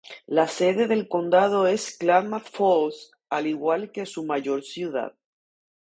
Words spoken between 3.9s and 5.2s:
que su mayor ciudad.